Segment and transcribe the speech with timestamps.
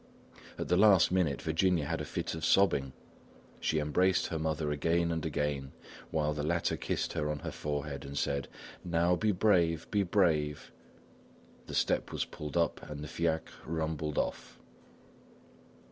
[0.57, 2.93] At the last minute, Virginia had a fit of sobbing;
[3.59, 5.73] she embraced her mother again and again,
[6.09, 8.47] while the latter kissed her on her forehead, and said:
[8.83, 10.71] "Now, be brave, be brave!"
[11.67, 14.57] The step was pulled up and the fiacre rumbled off.